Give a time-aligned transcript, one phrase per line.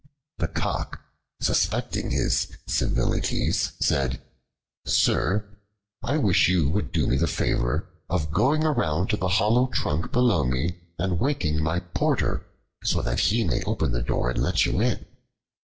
[0.39, 0.99] The Cock,
[1.41, 4.19] suspecting his civilities, said:
[4.83, 5.45] "Sir,
[6.01, 10.11] I wish you would do me the favor of going around to the hollow trunk
[10.11, 12.43] below me, and waking my porter,
[12.83, 15.05] so that he may open the door and let you in."